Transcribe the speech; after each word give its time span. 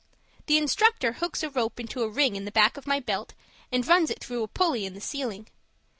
The 0.47 0.57
instructor 0.57 1.11
hooks 1.11 1.43
a 1.43 1.49
rope 1.51 1.79
into 1.79 2.01
a 2.01 2.09
ring 2.09 2.35
in 2.35 2.43
the 2.45 2.51
back 2.51 2.75
of 2.75 2.87
my 2.87 2.99
belt, 2.99 3.35
and 3.71 3.87
runs 3.87 4.09
it 4.09 4.19
through 4.23 4.41
a 4.41 4.47
pulley 4.47 4.83
in 4.83 4.95
the 4.95 4.99
ceiling. 4.99 5.45